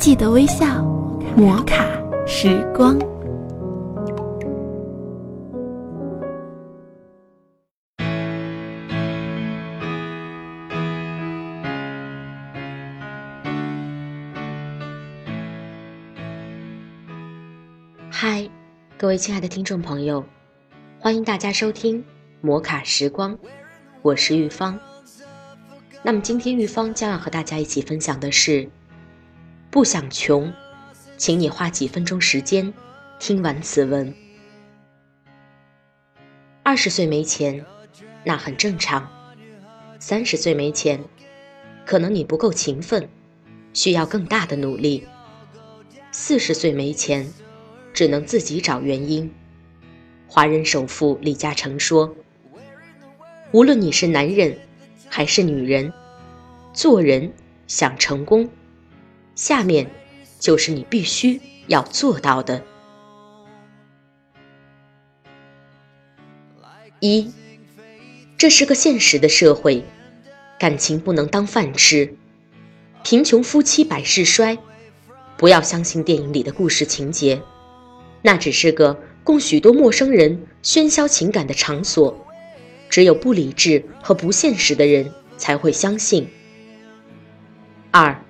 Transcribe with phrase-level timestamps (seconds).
[0.00, 0.82] 记得微笑，
[1.36, 1.84] 摩卡
[2.26, 2.98] 时光。
[18.10, 18.48] 嗨，
[18.96, 20.24] 各位亲爱的听众朋友，
[20.98, 22.02] 欢迎大家收听
[22.40, 23.38] 摩卡时光，
[24.00, 24.80] 我是玉芳。
[26.02, 28.70] 那么今天玉芳将要和大家一起分享的是：
[29.70, 30.52] 不想穷，
[31.16, 32.74] 请你花几分钟时间
[33.18, 34.12] 听完此文。
[36.62, 37.64] 二十岁没钱，
[38.24, 39.06] 那很正常；
[39.98, 41.04] 三十岁没钱，
[41.86, 43.08] 可能你不够勤奋，
[43.72, 45.04] 需要更大的努力；
[46.10, 47.26] 四十岁没钱。
[47.92, 49.30] 只能自己找原因。
[50.28, 52.14] 华人首富李嘉诚说
[53.50, 54.56] ：“无论你是男人
[55.08, 55.92] 还是女人，
[56.72, 57.32] 做人
[57.66, 58.48] 想成功，
[59.40, 59.90] 下面
[60.38, 62.62] 就是你必须要做到的。
[67.00, 67.32] 一，
[68.36, 69.82] 这是个现实的社会，
[70.58, 72.14] 感情不能当饭吃，
[73.02, 74.58] 贫穷夫妻百事衰，
[75.38, 77.40] 不要相信电影里的故事情节。”
[78.20, 82.26] 那只是个供许多陌生人喧嚣情感的场所，
[82.90, 86.28] 只有不理智和不现实的人才会相信。
[87.90, 88.22] 二，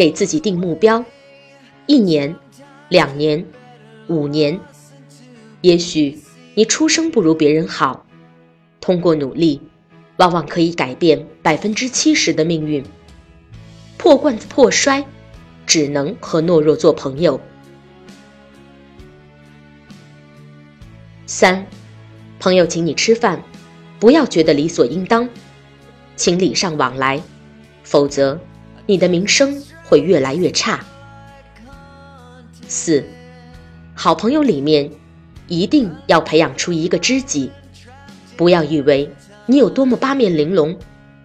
[0.00, 1.04] 给自己定目标，
[1.84, 2.34] 一年、
[2.88, 3.44] 两年、
[4.08, 4.58] 五年，
[5.60, 6.18] 也许
[6.54, 8.06] 你出生不如别人好，
[8.80, 9.60] 通过努力，
[10.16, 12.82] 往往可以改变百分之七十的命运。
[13.98, 15.04] 破罐子破摔，
[15.66, 17.38] 只能和懦弱做朋友。
[21.26, 21.66] 三，
[22.38, 23.44] 朋友请你吃饭，
[23.98, 25.28] 不要觉得理所应当，
[26.16, 27.20] 请礼尚往来，
[27.82, 28.40] 否则
[28.86, 30.78] 你的名声会越来越差。
[32.68, 33.04] 四，
[33.96, 34.88] 好朋友里面
[35.48, 37.50] 一定要培养出一个知己，
[38.36, 39.10] 不要以为
[39.46, 40.78] 你有多么八面玲珑，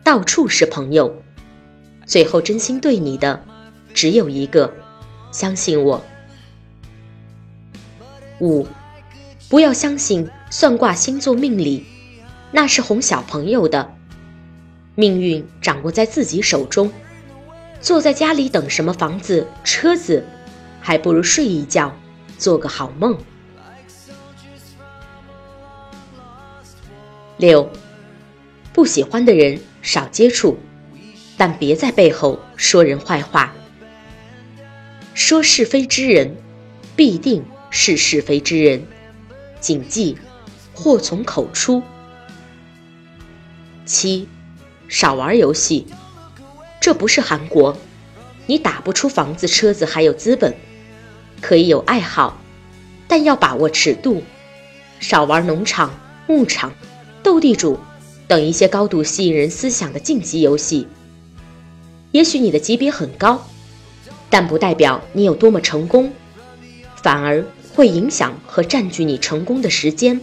[0.03, 1.21] 到处是朋友，
[2.07, 3.39] 最后真心对你的
[3.93, 4.73] 只有一个，
[5.31, 6.03] 相信我。
[8.39, 8.67] 五。
[9.47, 11.85] 不要相信算卦、星座、命理，
[12.51, 13.93] 那是哄小朋友的。
[14.95, 16.91] 命运掌握在自己手中。
[17.85, 20.25] 坐在家里等什么房子、车子，
[20.81, 21.95] 还不如睡一觉，
[22.35, 23.15] 做个好梦。
[27.37, 27.69] 六，
[28.73, 30.57] 不喜欢的人少接触，
[31.37, 33.53] 但别在背后说人坏话。
[35.13, 36.35] 说是非之人，
[36.95, 38.83] 必定是是非之人。
[39.59, 40.17] 谨记，
[40.73, 41.83] 祸从口出。
[43.85, 44.27] 七，
[44.87, 45.85] 少玩游戏，
[46.85, 47.75] 这不是韩国，
[48.45, 50.55] 你打不出房子、车子，还有资本，
[51.41, 52.39] 可以有爱好，
[53.07, 54.21] 但要把握尺度，
[54.99, 56.71] 少玩农场、牧场、
[57.23, 57.79] 斗地主
[58.27, 60.87] 等一些高度吸引人思想的竞技游戏。
[62.11, 63.43] 也许你的级别很高，
[64.29, 66.13] 但不代表你有多么成功，
[67.01, 67.43] 反而。
[67.73, 70.21] 会影响和占据你成功的时间。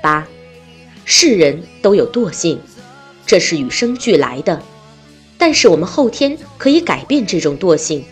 [0.00, 0.26] 八，
[1.04, 2.58] 是人都有惰性，
[3.32, 4.62] 这是与生俱来的，
[5.38, 8.04] 但是我们后天可以改变这种惰性，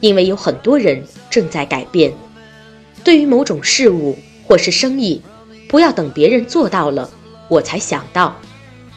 [0.00, 2.12] 因为有很多人正在改变。
[3.04, 5.22] 对于某种事物或是生意，
[5.68, 7.08] 不要等别人做到了
[7.46, 8.36] 我才想到，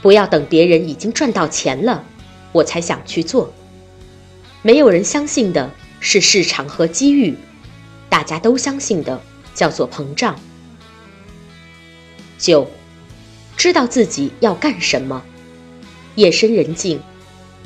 [0.01, 2.03] 不要等别人已经赚到钱了
[2.51, 3.53] 我才想去做。
[4.63, 5.69] 没有人相信的
[5.99, 7.37] 是市场和机遇。
[8.09, 9.21] 大家都相信的
[9.53, 10.35] 叫做膨胀。
[12.39, 12.67] 九，
[13.55, 15.23] 知道自己要干什么，
[16.15, 16.99] 夜深人静，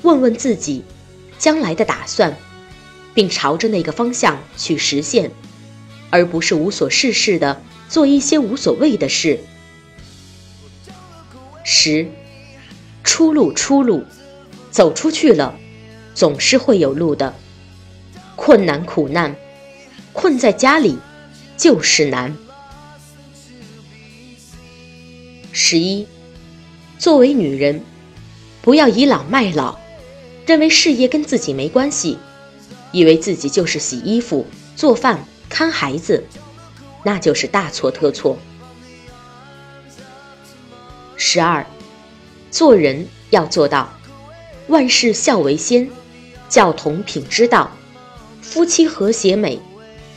[0.02, 0.84] 问问自己
[1.38, 2.36] 将来的打算，
[3.14, 5.32] 并朝着那个方向去实现，
[6.10, 9.40] 而不是无所事事的做一些无所谓的事。
[11.64, 12.10] 十，
[13.04, 14.04] 出路出路，
[14.72, 15.56] 走出去了，
[16.16, 17.36] 总是会有路的。
[18.36, 19.36] 困难苦难。
[20.12, 20.98] 困在家里
[21.56, 22.36] 就是难。
[25.52, 26.08] 十一，
[26.98, 27.82] 作为女人，
[28.70, 29.80] 不要倚老卖老，
[30.46, 32.20] 认为事业跟自己没关系，
[32.92, 34.46] 以为自己就是洗衣服、
[34.76, 36.24] 做饭、看孩子，
[37.02, 38.38] 那就是大错特错。
[41.16, 41.66] 十二，
[42.52, 43.92] 做人要做到
[44.68, 45.90] 万事孝为先，
[46.48, 47.72] 教同品之道，
[48.44, 49.60] 夫妻和谐美。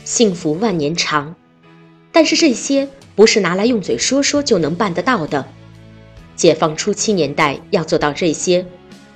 [0.03, 1.33] 幸福万年长，
[2.11, 5.47] 但是这些不是拿来用嘴说说就能办得到的。
[6.35, 8.65] 解放初期年代要做到这些，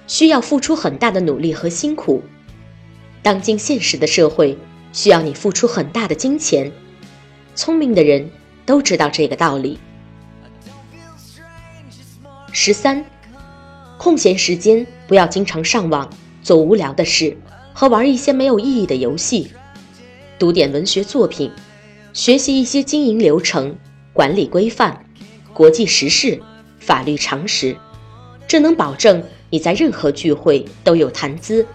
[0.08, 2.24] 需要付出很大的努力和辛苦，
[3.22, 4.58] 当今现实的社会
[4.94, 6.72] 需要你付出很大的金钱，
[7.56, 8.30] 聪明的人
[8.66, 9.80] 都知道这个道理。
[12.52, 13.04] 十三，
[13.98, 16.10] 空闲时间不要经常上网
[16.42, 17.38] 做无聊的事
[17.74, 19.52] 和玩一些没有意义的游戏，
[20.40, 21.52] 读点文学作品，
[22.14, 23.76] 学习一些经营流程、
[24.14, 25.06] 管理规范、
[25.54, 26.42] 国际时事、
[26.88, 27.76] 法律常识，
[28.48, 31.68] 这能保证你在任何聚会都有谈资。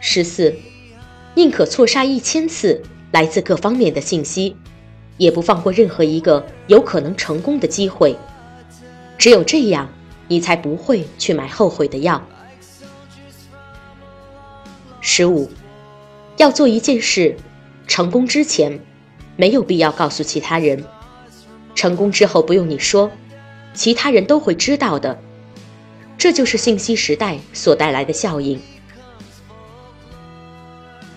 [0.00, 0.54] 十四，
[1.34, 4.54] 宁可错杀一千次来自各方面的信息，
[5.16, 8.14] 也不放过任何一个有可能成功的机会。
[9.16, 9.88] 只有这样，
[10.28, 12.22] 你才不会去买后悔的药。
[15.00, 15.50] 十五，
[16.36, 17.34] 要做一件事，
[17.86, 18.78] 成功之前，
[19.36, 20.78] 没有必要告诉其他人；
[21.78, 23.08] 成功之后，不用你说，
[23.72, 25.16] 其他人都会知道的。
[26.18, 28.60] 这就是信息时代所带来的效应。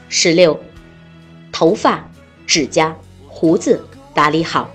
[0.07, 0.59] 十六，
[1.51, 2.07] 头发、
[2.45, 2.95] 指甲、
[3.27, 4.69] 胡子打理好。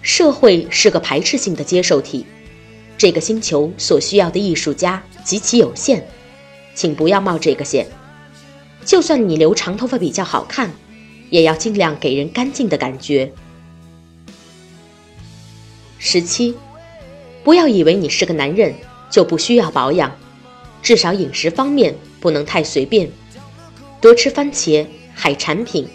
[0.00, 2.24] 社会是个排斥性的接受体，
[2.96, 6.02] 这个星球所需要的艺术家极其有限，
[6.74, 7.86] 请不要冒这个险。
[8.86, 10.72] 就算你留长头发比较好看，
[11.28, 13.30] 也要尽量给人干净的感觉。
[16.06, 16.54] 十七，
[17.42, 18.74] 不要以为你是个男人
[19.08, 20.14] 就不需要保养，
[20.82, 23.10] 至少饮食方面不能太随便。
[24.02, 25.88] 多吃番茄、海产品、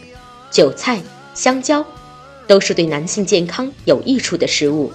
[0.50, 1.00] 韭菜、
[1.36, 1.86] 香蕉，
[2.48, 4.92] 都是对男性健康有益处的食物。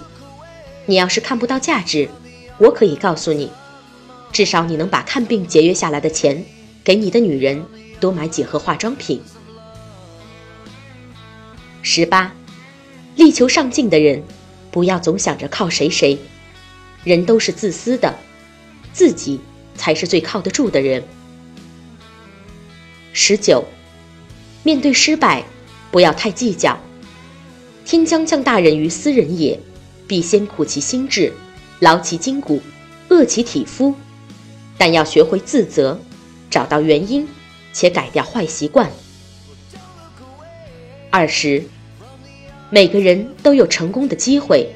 [0.85, 2.09] 你要是看不到价值，
[2.57, 3.49] 我可以告诉你，
[4.33, 6.43] 至少你能把看病节约下来的钱，
[6.83, 7.65] 给你的女人
[8.01, 9.23] 多买几盒化妆品。
[11.81, 12.33] 十八，
[13.15, 14.21] 力求上进的人，
[14.75, 16.19] 不要总想着靠谁谁，
[17.05, 18.13] 人都是自私的，
[18.91, 19.39] 自己
[19.73, 21.01] 才是最靠得住的人。
[23.13, 23.63] 十九，
[24.63, 25.45] 面对失败，
[25.91, 26.77] 不要太计较。
[27.85, 29.57] 天将降大任于斯人也，
[30.09, 31.31] 必先苦其心志，
[31.79, 32.61] 劳其筋骨，
[33.07, 33.95] 饿其体肤。
[34.77, 35.97] 但要学会自责，
[36.49, 37.25] 找到原因，
[37.71, 38.91] 且改掉坏习惯。
[41.09, 41.63] 二十，
[42.75, 44.69] 每个人都有成功的机会，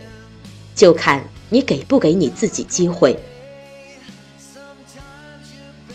[0.73, 3.19] 就看你给不给你自己机会。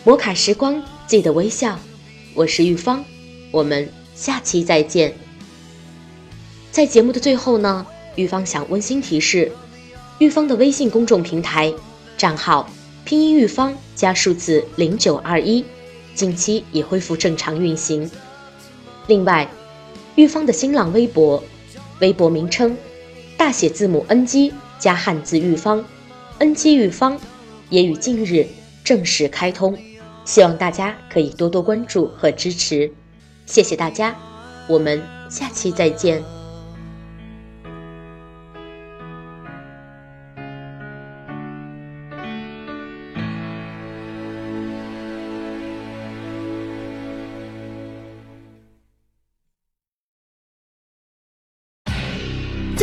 [0.05, 1.81] 摩卡时光，记得微笑。
[2.35, 3.03] 我是玉芳，
[3.51, 5.15] 我们下期再见。
[6.71, 7.87] 在节目的最后呢，
[8.17, 9.51] 玉芳想温馨提示：
[10.19, 11.73] 玉芳的微信公众平台
[12.19, 12.69] 账号
[13.07, 15.65] 拼音玉芳加数字零九二一，
[16.15, 18.11] 近期已恢复正常运行。
[19.07, 19.51] 另外，
[20.17, 21.43] 玉芳的新浪微博，
[22.01, 22.77] 微博名称
[23.37, 25.85] 大写字母 N G 加汉字玉方
[26.39, 27.19] ，N G 玉方
[27.71, 28.47] 也于近日
[28.83, 29.79] 正式开通。
[30.25, 32.91] 希望大家可以多多关注和支持，
[33.45, 34.17] 谢谢大家，
[34.69, 36.23] 我们下期再见。